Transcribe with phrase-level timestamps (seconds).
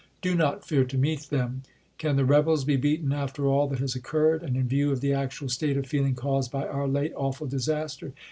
[0.23, 1.61] Do not fear to meet them.
[1.99, 5.13] Can the rebels be beaten after all that has occurred, and in view of the
[5.13, 8.11] actual state of feeling caused by our late, awful disaster